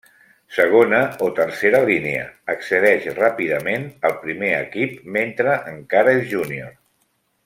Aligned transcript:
Segona 0.53 1.01
o 1.25 1.27
tercera 1.39 1.81
línia, 1.89 2.23
accedeix 2.55 3.05
ràpidament 3.19 3.85
al 4.09 4.15
primer 4.25 4.49
equip 4.63 4.99
mentre 5.19 5.59
encara 5.75 6.17
és 6.23 6.29
junior. 6.37 6.73